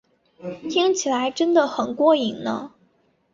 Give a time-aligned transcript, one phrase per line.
[0.67, 2.73] 听起来真得很过瘾呢